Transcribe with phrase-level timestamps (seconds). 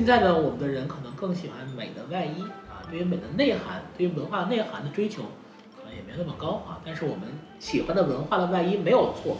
[0.00, 5.24] 现在呢，我们的人可能更喜欢美的外衣啊，对于美的内涵，对于文化内涵的追求，
[5.76, 6.80] 可能也没那么高啊。
[6.82, 7.28] 但是我们
[7.58, 9.36] 喜欢的文化的外衣没有错，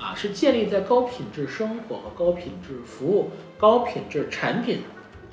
[0.00, 4.82] 啊，是建立在高品质生活和高品质服务、高品质产品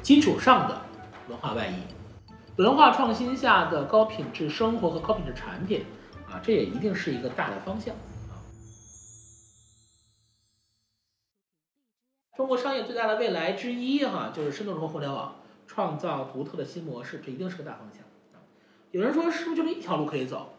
[0.02, 0.82] 基础上的
[1.30, 1.76] 文化外衣。
[2.56, 5.86] 文化创新下的高品质生活和高品质产品，
[6.28, 7.94] 啊，这也一定是一个大的方向。
[12.36, 15.36] 中国商业最大的未来之一，哈，就是深度融合互联网，
[15.66, 18.04] 创造独特的新模式，这一定是个大方向。
[18.92, 20.50] 有人说，是不是就这一条路可以走？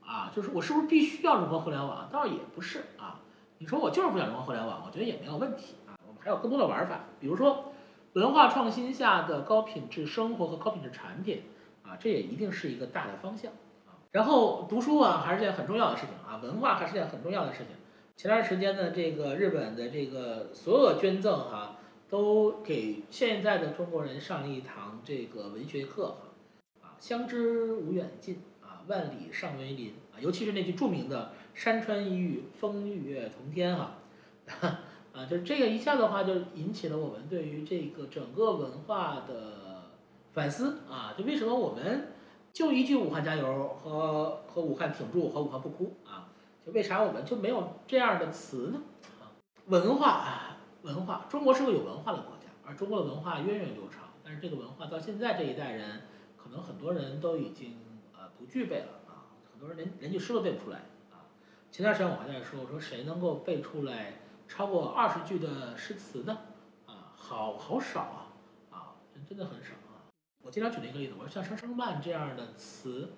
[0.00, 2.08] 啊，就是我是不是必须要融合互联网？
[2.10, 3.20] 倒也不是啊。
[3.58, 5.92] 你说我就是不想融合互联网，我觉得也没有问题啊。
[6.06, 7.72] 我们还有更多的玩法，比如说
[8.14, 11.42] 文化创新下的高品质生活和高品质产品，
[11.82, 13.52] 啊，这也一定是一个大的方向
[13.84, 14.00] 啊。
[14.10, 17.68] 然后读书啊，还是件很重要的事情啊，文化还是件很重要的事情。
[18.16, 21.76] 前段时间呢，这个日本的这个所有捐赠哈，
[22.08, 33.98] 都给现在的中国人上了一堂这个文学课哈，啊，相知无远近啊，万里尚为邻啊，尤其是那句著名的“山川异域，风月同天”哈，
[35.12, 39.90] 啊，就这个一下的话，就引起了我们对于这个整个文化的
[40.32, 42.12] 反思啊，就为什么我们
[42.52, 46.23] 就一句“武汉加油”和和“武汉挺住”和“武汉不哭”啊？
[46.64, 48.80] 就为啥我们就没有这样的词呢？
[49.20, 49.28] 啊，
[49.66, 54.04] 文化啊，文化，中国是个有文化的国家，而中国的文化源远流长。
[54.24, 56.02] 但是这个文化到现在这一代人，
[56.38, 57.76] 可能很多人都已经
[58.14, 60.78] 呃不具备了啊，很多人连连句诗都背不出来
[61.12, 61.28] 啊。
[61.70, 66.38] 前段时间我还在说，我说谁能够背出来超过二十句的诗词呢？
[66.86, 68.32] 啊，好好少啊，
[68.70, 70.08] 啊，真真的很少啊。
[70.40, 73.10] 我经常举那个例子，我说像《声声慢》这样的词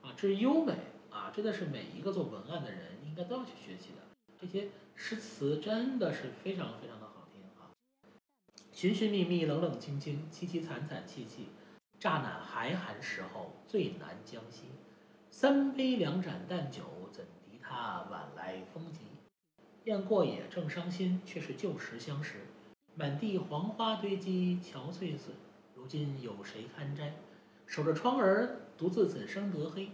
[0.00, 0.74] 啊，之优美。
[1.12, 4.02] 啊，真的是每一个做文案的人应该都要去学习的。
[4.40, 7.70] 这些诗词真的是非常非常的好听啊！
[8.72, 11.48] 寻寻觅觅，冷冷清清，凄凄惨惨戚戚，
[12.00, 14.62] 乍暖还寒时候，最难将息。
[15.30, 16.82] 三杯两盏淡酒，
[17.12, 19.00] 怎敌他晚来风急？
[19.84, 22.46] 雁过也，正伤心，却是旧时相识。
[22.94, 25.34] 满地黄花堆积，憔悴损，
[25.74, 27.14] 如今有谁堪摘？
[27.66, 29.90] 守着窗儿，独自怎生得黑？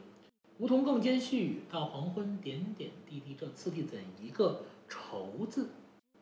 [0.59, 5.69] 梧桐更兼细雨，到黄昏点点滴滴，这次第怎一个愁字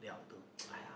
[0.02, 0.36] 了得！
[0.70, 0.88] 哎呀，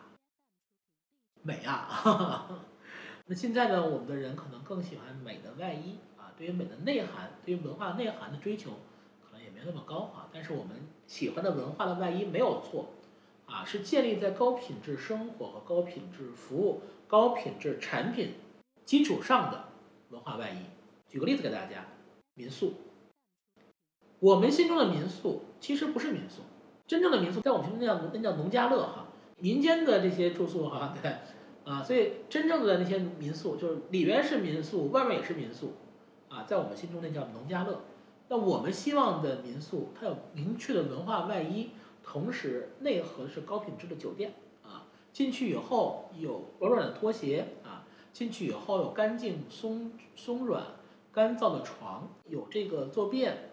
[1.43, 2.67] 美啊！
[3.25, 8.73] 那现在呢，我们的人可能更喜欢美的外衣啊，对于美的内涵，对于文化内涵的追求，
[9.23, 10.29] 可能也没那么高啊。
[10.31, 10.77] 但是我们
[11.07, 12.91] 喜欢的文化的外衣没有错
[13.47, 18.35] 啊，是建立在高品质生活和高品质服务、高品质产品
[18.85, 19.65] 基础上的
[20.11, 20.59] 文化外衣。
[21.09, 21.87] 举个例子给大家，
[22.35, 22.75] 民宿。
[24.21, 26.43] 我们心中的民宿其实不是民宿，
[26.87, 29.07] 真正的民宿在我们心中叫那叫农家乐哈，
[29.39, 31.17] 民间的这些住宿哈，对，
[31.65, 35.73] 啊，所以真正的那些民宿就是里边是民宿，外面也是民宿，
[36.29, 37.81] 啊，在我们心中那叫农家乐。
[38.29, 41.71] 那我们希望的民宿，它有明确的文化外衣，
[42.05, 50.63] 同时内核是高品质的酒店啊，进去以后有柔软的拖鞋啊，进去以后有干净松松软
[51.11, 53.50] 干燥的床，有这个坐便。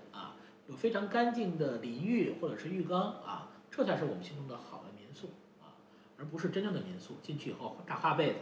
[0.67, 5.29] 有非常干净的淋浴或者是浴缸啊，这才是我们心中的好的民宿
[5.61, 5.71] 啊，
[6.17, 7.15] 而不是真正的民宿。
[7.23, 8.39] 进去以后扎花被子，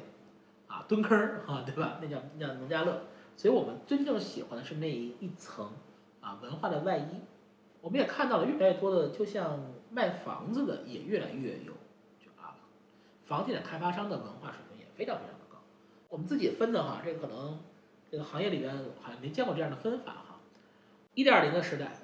[0.68, 2.00] 啊蹲坑儿啊，对吧？
[2.02, 3.04] 那叫那叫农家乐。
[3.38, 5.70] 所以我们真正喜欢的是那一层
[6.22, 7.22] 啊文化的外衣。
[7.82, 9.60] 我们也看到了越来越多的，就像
[9.92, 11.74] 卖房子的也越来越有，
[12.20, 12.58] 就啊，
[13.26, 15.60] 房地产开发商的文化水平也非常非常的高。
[16.10, 17.60] 我们自己分的哈，这个可能
[18.10, 20.40] 这个行业里边好像没见过这样的分法哈。
[21.14, 21.96] 一点零的时代。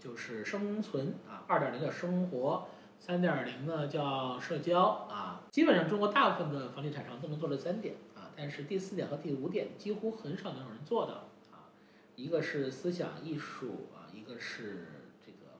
[0.00, 2.66] 就是生存啊，二点零的生活，
[2.98, 5.42] 三点零呢叫社交啊。
[5.52, 11.12] 基本上中国大部分的房地产商都能做这三点啊，但是第四点和第五点几乎很少能有人做到
[11.52, 11.68] 啊。
[12.16, 14.86] 一个是思想艺术啊，一个是
[15.24, 15.58] 这个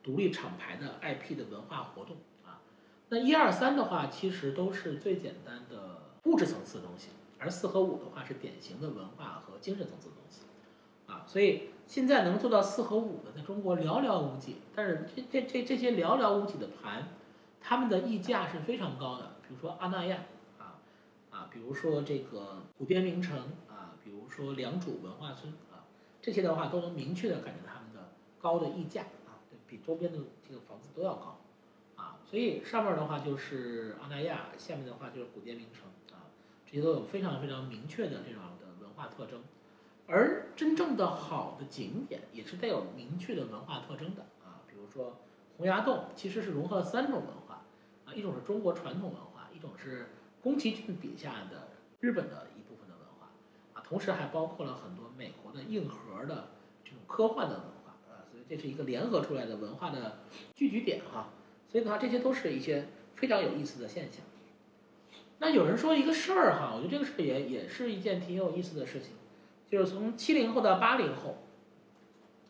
[0.00, 2.62] 独立厂牌的 IP 的文化活动啊。
[3.08, 7.08] 那一二三的话，其实都是最简单的物质层次的东西，
[7.38, 10.42] 而四和五的话是典型的文化和精神层次的东西
[11.12, 11.68] 啊，所以。
[11.84, 14.56] 现在能做到四和五的，在中国寥寥无几。
[14.74, 17.08] 但是这这这这些寥寥无几的盘，
[17.60, 19.32] 他们的溢价是非常高的。
[19.42, 20.18] 比如说阿那亚
[20.58, 20.78] 啊
[21.30, 23.36] 啊，比如说这个古滇名城
[23.68, 25.84] 啊，比如说良渚文化村啊，
[26.22, 29.36] 这些的话都能明确的感觉到他们的高的溢价啊，
[29.66, 30.18] 比周边的
[30.48, 31.40] 这个房子都要高
[31.96, 32.16] 啊。
[32.24, 36.24] 所以上面的话就是阿那亚，下面的话就是古滇名城啊，
[36.64, 39.42] 这些都有非常非常明确的这种的文化特征。
[40.12, 45.16] 而真正的好的景点也是带有明确的文化特征的啊，比如说
[45.56, 47.64] 洪崖洞其实是融合了三种文化
[48.04, 50.10] 啊，一种是中国传统文化，一种是
[50.42, 51.68] 宫崎骏笔下的
[52.00, 53.30] 日本的一部分的文化
[53.72, 56.50] 啊，同时还包括了很多美国的硬核的
[56.84, 60.18] 这种科幻的文化啊，所以这是一个联合出来的文化的
[60.54, 61.30] 聚集点哈。
[61.70, 64.22] 所以的话，这些都是一些非常有意思的现象。
[65.38, 69.12] 那有人说一个事儿哈，我觉得这个事儿也也是一件挺有意思的事情，
[69.72, 71.38] 就是从七零后到八零后，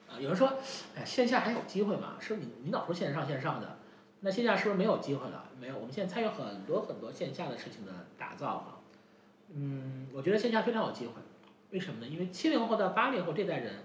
[0.09, 0.55] 啊，有人说，
[0.97, 2.17] 哎，线下还有机会吗？
[2.19, 3.79] 是你你老说线上线上的，
[4.23, 5.49] 那线下是不是没有机会了？
[5.61, 8.81] 没有，我们现在参与很多很多线下的事情的打造哈。
[9.55, 11.13] 嗯，我觉得线下非常有机会，
[11.71, 12.09] 为什么呢？
[12.09, 13.85] 因为七零后到八零后这代人，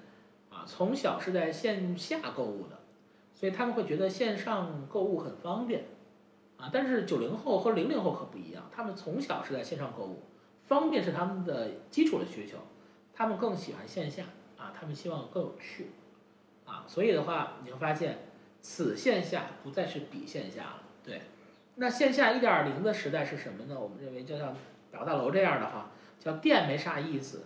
[0.49, 2.79] 啊，从小是在线下购物的，
[3.35, 5.85] 所以他们会觉得线上购物很方便。
[6.57, 10.23] 啊，但是九零后和零零后可不一样，他们从小是在线上购物，
[10.65, 12.57] 方便是他们的基础的需求，
[13.17, 14.25] 他们更喜欢线下
[14.57, 15.87] 啊，他们希望更有趣，
[16.65, 18.19] 啊，所以的话你会发现，
[18.61, 21.23] 此线下不再是彼线下了，对，
[21.77, 23.75] 那线下一点零的时代是什么呢？
[23.79, 24.55] 我们认为就像
[24.91, 27.45] 百货大楼这样的哈，叫店没啥意思，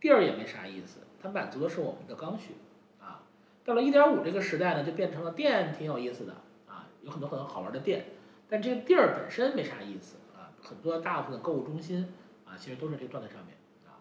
[0.00, 2.54] 地儿也没啥意思，它满足的是我们的刚需，
[2.98, 3.20] 啊，
[3.62, 6.32] 到了一点五这个时代呢，就变成了店挺有意思的
[6.66, 8.06] 啊，有很多很多好玩的店。
[8.48, 12.10] 但这个地儿本身没啥意思啊，很多大部分的购物中心
[12.46, 13.54] 啊，其实都是这个状态上面。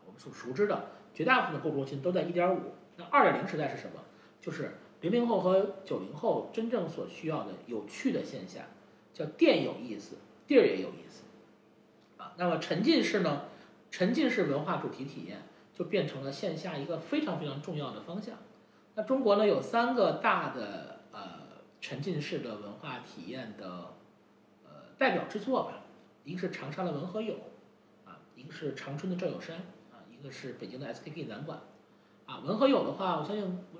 [0.05, 2.73] 我们所熟知的绝大部分的购物中心都在一点五。
[2.97, 4.01] 那二点零时代是什么？
[4.41, 8.63] 就是零零后和九零后真正所需要的有趣的现象，
[9.13, 10.15] 叫店有意思，
[10.47, 11.23] 地儿也有意思
[12.17, 12.33] 啊。
[12.37, 13.43] 那么沉浸式呢？
[13.91, 15.43] 沉浸式文化主题体验
[15.73, 18.35] 就变成了线下一个非常非常重要的方向。
[18.95, 21.19] 那中国呢有三个大的呃
[21.81, 23.95] 沉浸式的文化体验的
[24.63, 24.71] 呃。
[24.97, 25.81] 代表之作吧，
[26.25, 27.35] 一个是长沙的文和友，
[28.05, 29.61] 啊，一个是长春的赵有山，
[30.19, 31.59] 一个是北京的 SKP 南馆，
[32.25, 33.79] 啊，文和友的话，我相信我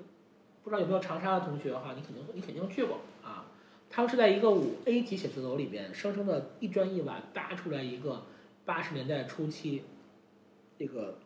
[0.64, 3.46] 不知道有没有长沙的同学哈，你肯定你肯定去过啊，
[3.90, 8.22] 他们是在一个五 A 级写字楼里边，生生的一砖一瓦搭出来一个
[8.64, 9.84] 八十年代初期
[10.78, 11.18] 这个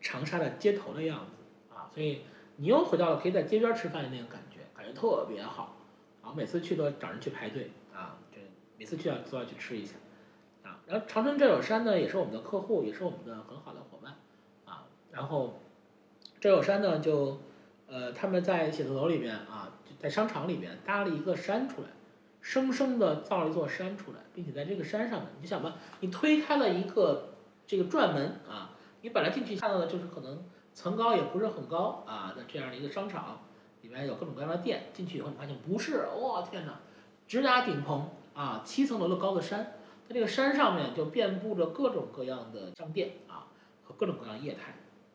[0.00, 2.20] 长沙的街头的样子啊，所以
[2.56, 5.76] 你又回到了可以在街边吃饭的那个感觉，感觉特别好，
[6.22, 8.38] 啊，每次去都找人去排队啊，就。
[8.78, 9.94] 每次去要都要去吃一下，
[10.64, 13.81] 啊，然后长春赵有山呢也是我们的客户，也是我们的很好的，
[15.12, 15.60] 然后
[16.40, 17.38] 赵有山呢就，
[17.86, 21.88] 呃，他们在写字楼里面啊，在商场里面搭了一个山出来，
[22.40, 27.34] 生生的造了一座山出来，并且在这个山上面，你想吧，你推开了一个
[27.66, 28.72] 这个转门啊，
[29.02, 30.44] 你本来进去看到的就是可能
[30.74, 33.42] 层高也不是很高啊的这样的一个商场，
[33.82, 36.80] 里面有各种各样的店，进去以后你发现不是，哇天哪，
[37.28, 38.08] 直达顶棚。
[38.34, 39.74] 啊，七层楼的高的山，
[40.08, 43.44] 它这个山上面就遍布着各种各样的商店啊
[43.84, 44.74] 和各种各样业态。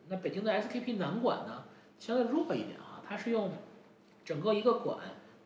[0.09, 1.63] 那北京的 SKP 南馆呢，
[1.99, 3.51] 相对弱一点啊，它是用
[4.23, 4.97] 整个一个馆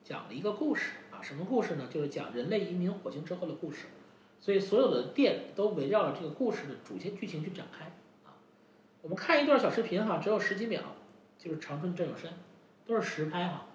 [0.03, 1.87] 讲了一个故事啊，什么故事呢？
[1.91, 3.87] 就是讲人类移民火星之后的故事。
[4.39, 7.85] 所以所有的店都围绕着这个故事的主线剧情去展开
[8.25, 8.33] 啊。
[9.03, 10.81] 我们看一段小视频哈，只有十几秒，
[11.37, 12.33] 就是长春镇有山，
[12.87, 13.65] 都是实拍哈。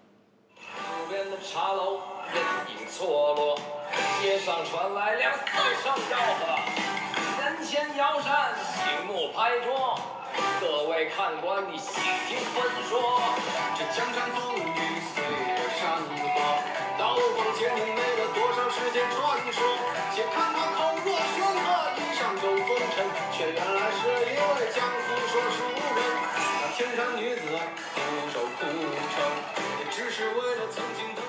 [0.56, 2.00] 路边的茶楼
[2.32, 2.42] 人
[2.80, 3.56] 影错落，
[4.20, 5.46] 街上传来两三
[5.76, 10.00] 声吆喝，人前摇扇，醒目拍桌，
[10.60, 13.20] 各位看官你细听分说，
[13.76, 16.12] 这江山风雨岁月山河，
[16.98, 19.60] 刀光剑影没了多少时间传说，
[20.14, 21.66] 且看他口若悬河，
[21.96, 25.58] 衣上有风尘，却原来是一位江湖说书
[25.96, 26.00] 人，
[26.60, 27.42] 那天山女子
[27.94, 27.98] 独
[28.32, 28.64] 守孤
[29.12, 29.14] 城，
[29.80, 31.20] 也只是为了曾经的。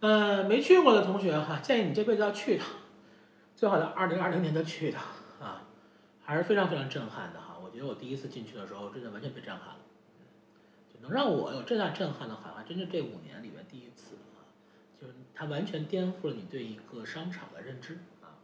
[0.00, 2.68] 呃，没去过的同学哈，建议你这辈子要去一趟，
[3.56, 5.02] 最好在二零二零年就去一趟
[5.40, 5.62] 啊，
[6.24, 7.40] 还是非常非常震撼的。
[7.68, 9.80] 我觉得我第一次进去的时候，真的完全被震撼了，
[10.92, 14.40] 就能让我有这样震撼的，好像真是这五年里面第一次啊，
[15.00, 18.40] 就是它完全颠覆了你对一个商场的认知啊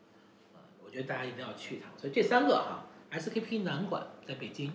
[0.54, 1.90] 啊，我觉得大家一定要去一趟。
[1.96, 4.72] 所以这三个哈，SKP 南馆在北京，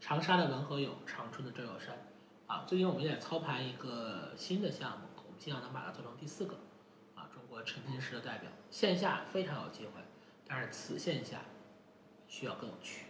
[0.00, 1.94] 长沙的文和友，长春的赵有山
[2.46, 5.06] 啊，最近我们也操盘一个新的项目。
[5.16, 6.56] 我们希望能把它做成第四个，
[7.14, 10.00] 啊，中国沉浸式的代表，线下非常有机会，
[10.46, 11.42] 但是此线下
[12.26, 13.06] 需要更有趣。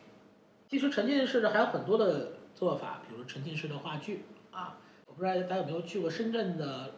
[0.72, 6.94] 其实沉浸式的还有很多的做法，比如沉浸式的话剧啊，我不知道大家有没有去过深圳的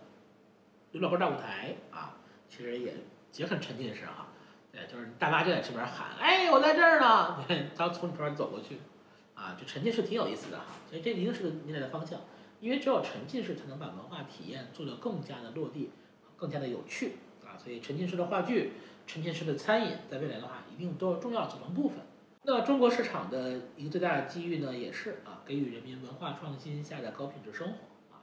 [0.93, 2.15] 刘老根大舞台啊，
[2.49, 2.95] 其实也
[3.35, 4.29] 也很沉浸式哈，
[4.71, 8.79] 对，就是大妈就在这边喊，哎，我在这儿呢， 他从你旁边走过去，
[9.35, 12.21] 啊，就沉浸式挺有意思的哈，所以这一定是个未来的方向。
[12.61, 15.91] 因为只有沉浸式才能把文化体验做得更加的落地，
[16.37, 17.59] 更加的有趣啊！
[17.59, 21.99] 所以沉浸式的话剧、沉浸式的餐饮，在未来的话，一定都是重要组成部分。
[22.47, 27.75] 那中国市场的一个最大的机遇呢，也是啊，给予人民文化创新下的高品质生活
[28.15, 28.21] 啊。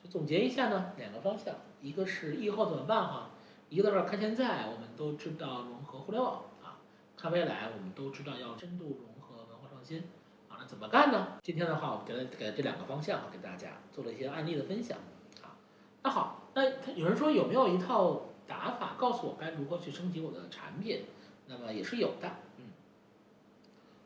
[0.00, 3.30] 所以总结一下呢，两个方向，一个是以后怎么办哈？
[3.68, 6.78] 一个是看现在，我们都知道融合互联网啊，
[7.16, 10.04] 看未来，我们都知道要深度融合文化创新
[10.48, 11.40] 啊，那怎么干呢？
[11.42, 14.98] 今天的话，我们给了给了这两个方向给大家做了一些案例的分享
[15.42, 15.58] 啊。
[16.04, 16.62] 那好，那
[16.94, 21.06] 有人说有没有一套打法告诉我该如何去升级我的产品？
[21.46, 22.30] 那么也是有的，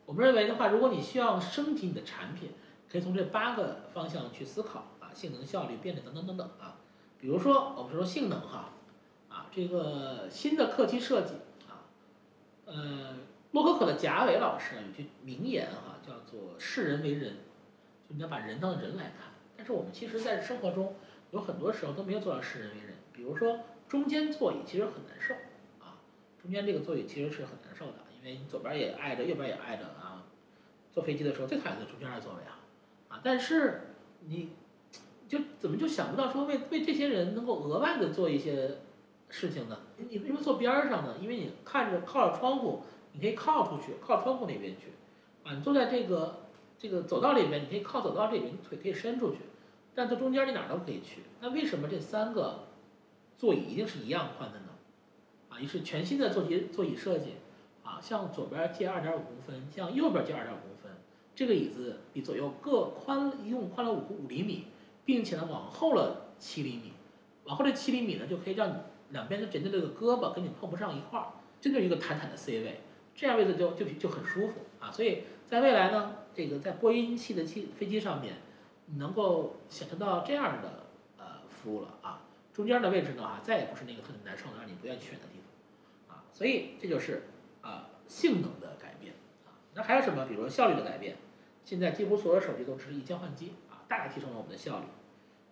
[0.09, 2.49] 我们认为的话，如果你需要升级你的产品，
[2.91, 6.77] 可以从这八个方向去思考啊，性能、效率、便利等等等等啊。
[7.19, 8.71] 比如说，我们说性能哈，
[9.29, 11.35] 啊，这个新的客机设计
[11.69, 11.85] 啊，
[12.65, 13.17] 呃，
[13.51, 17.35] 洛可可的贾伟老师有句名言哈，叫做“视人为人”，
[18.09, 19.33] 就你要把人当人来看。
[19.55, 20.95] 但是我们其实，在生活中
[21.29, 22.95] 有很多时候都没有做到视人为人。
[23.13, 25.35] 比如说，中间座椅其实很难受
[25.79, 26.01] 啊，
[26.41, 30.23] 中间这个座椅其实是很难受的，因为你左边也挨着，右边也挨着啊。
[30.91, 32.59] 坐飞机的时候最讨厌的中间的座位啊，
[33.09, 33.95] 啊，但是
[34.27, 34.49] 你。
[35.29, 38.77] 就怎么就想不到说为为这些人能够额外的做一些
[39.29, 39.77] 事情呢？
[39.97, 41.17] 你为什么坐边上呢？
[41.21, 44.87] 因为你看着靠着窗户，你可以靠出去，靠窗户那边去，
[45.43, 46.47] 啊，你坐在这个
[46.79, 49.41] 这个走道里面，你可以靠走道这边，腿可以伸出去，
[49.93, 51.21] 但坐中间你哪儿都可以去。
[51.41, 52.61] 那为什么这三个
[53.37, 54.69] 座椅一定是一样宽的呢？
[55.49, 57.35] 啊，于是全新的座椅座椅设计，
[58.01, 60.91] 向左边借二点五公分，向右边借二点五公分，
[61.35, 64.65] 这个椅子比左右各宽一共宽了五五厘米。
[65.05, 66.93] 并且呢，往后了七厘米，
[67.45, 68.75] 往后这七厘米呢，就可以让你
[69.09, 72.81] 两边的人的这个胳膊跟你碰不上一块儿，这就是一个坦坦的 C 位，
[73.15, 74.91] 这样位置就就就很舒服啊。
[74.91, 78.35] 所以在未来呢，这个在波音系的机飞机上面，
[78.97, 80.85] 能够享受到这样的
[81.17, 82.21] 呃服务了啊。
[82.53, 85.39] 中间的位置呢啊，再也不是那个特别难受的让你不愿意选的地
[86.07, 86.23] 方啊。
[86.31, 87.23] 所以这就是
[87.61, 89.13] 啊性能的改变
[89.45, 89.55] 啊。
[89.73, 90.25] 那还有什么？
[90.25, 91.15] 比如说效率的改变，
[91.63, 94.85] 现在几乎所有手机都支持一键换机啊，大大提升了我们的效率。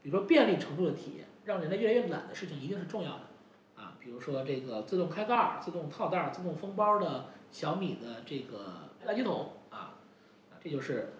[0.01, 9.99] 比如说便利程度的体验，让人类越来越懒的事情一定是重要的，啊，比如说这个自动开盖、自动套袋、自动封包的小米的这个垃圾桶啊，
[10.49, 11.13] 啊，这就是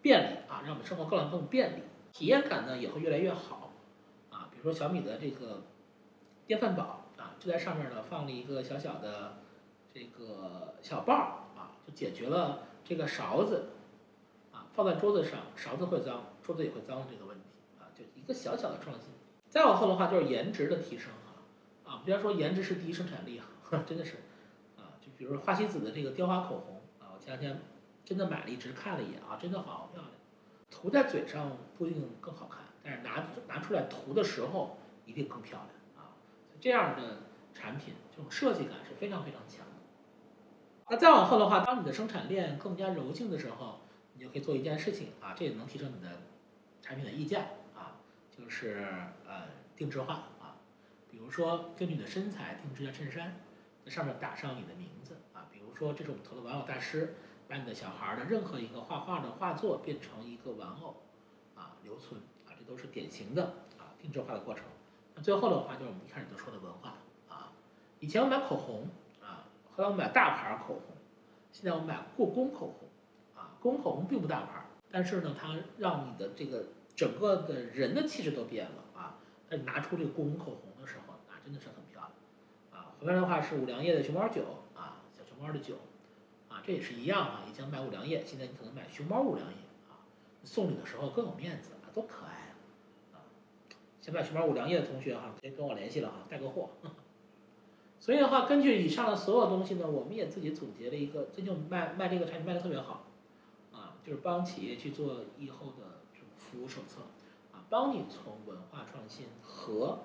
[0.00, 1.82] 便利啊，让我们生活更更便利，
[2.12, 3.72] 体验感呢也会越来越好，
[4.30, 5.64] 啊，比如说小米的这个
[6.46, 9.38] 电饭煲啊，就在上面呢放了一个小小的
[9.92, 11.26] 这个小棒儿
[11.58, 13.70] 啊，就解决了这个勺子
[14.52, 17.44] 啊放在桌子上勺子会脏，桌子也会脏这个问题
[17.78, 18.04] 啊，就。
[18.14, 19.08] 一个小小的创新，
[19.48, 21.42] 再往后的话就是颜值的提升啊
[21.84, 22.02] 啊！
[22.04, 23.46] 不要说颜值是第一生产力啊，
[23.84, 24.18] 真的是
[24.76, 24.94] 啊！
[25.00, 27.60] 就比如说花西子的这个雕花口红啊，我前两天
[28.04, 30.12] 真的买了一支看了一眼啊，真的好漂亮。
[30.70, 36.14] 涂在嘴上不一定更好看，但是拿拿出来涂的时候一定更漂亮啊！
[36.60, 37.16] 这样的
[37.52, 39.66] 产品这种设计感是非常非常强。
[40.90, 43.78] 那再往后的话，当你的生产链更加柔性的时候，
[44.14, 46.22] 你就可以做一件事情啊，这也能提升你的
[46.82, 47.42] 产品的溢价
[47.76, 47.94] 啊。
[48.36, 48.84] 就是
[49.24, 49.44] 呃
[49.76, 50.56] 定制化啊，
[51.08, 53.36] 比如说根据你的身材定制一件衬衫，
[53.84, 57.14] 在上面打上你的名字啊，比如说这是我们投的玩偶大师，
[57.46, 60.96] 把你的小孩的任何一个画画的画作变成一个玩偶
[61.54, 63.44] 啊留存啊，这都是典型的
[63.78, 64.64] 啊定制化的过程。
[65.14, 66.94] 那最后的话就是我们一开始就说的文化
[67.28, 67.52] 啊，
[68.00, 68.88] 以前我买口红
[69.80, 70.96] 啊，后来我买大牌口红，
[71.52, 72.88] 现在我买故宫口红
[73.34, 76.64] 啊，故宫口红并不大牌，但是呢它让你的这个。
[76.96, 79.16] 整个的人的气质都变了啊！
[79.48, 82.10] 那你拿出这个故宫口红的时候，啊，真的是很漂亮
[82.72, 82.92] 啊。
[82.98, 84.42] 旁边的话是五粮液的熊猫酒
[84.74, 85.76] 啊，小熊猫的酒
[86.50, 87.44] 啊，这也是一样啊。
[87.48, 89.54] 以前买五粮液，现在你可能买熊猫五粮液
[89.88, 90.04] 啊，
[90.44, 92.52] 送礼的时候更有面子啊，多可爱
[93.14, 93.14] 啊！
[93.14, 93.16] 啊，
[94.02, 96.68] 想买熊猫五粮液的同学哈，可以跟我联系了哈，带个货。
[98.00, 103.04] 所以的话，根据以上的所有东西呢，我们也自己总结了一个，最近卖卖这个产品卖的特别好
[103.72, 106.26] 啊，就是帮企业去做以后的这种。
[106.50, 107.02] 服务手册，
[107.52, 110.00] 啊，帮你从文化创新和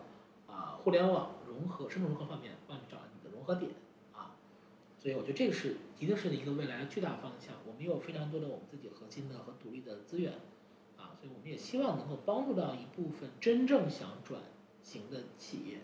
[0.46, 3.72] 啊互联网融合、深度融合方面帮你找你的融合点，
[4.14, 4.36] 啊，
[5.00, 7.56] 所以我觉得这个是一定是一个未来的巨大方向。
[7.66, 10.34] 我们有非常多的我们自己核心的和独立的资源，
[10.98, 14.40] 啊，所以我们也希望能够帮助到一部分真正想转
[14.84, 15.80] 型的企业，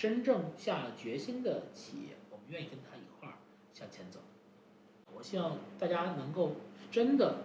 [0.00, 3.34] 真正下了决心的企业，我们愿意跟他一块儿
[3.74, 4.20] 向前走。
[5.14, 6.52] 我希望大家能够
[6.90, 7.42] 真的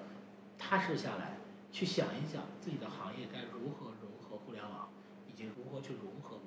[0.57, 1.35] 踏实下来。
[1.73, 4.87] 去想一想自己的行业该如何融合互联网，
[5.27, 6.37] 以及如何去融合。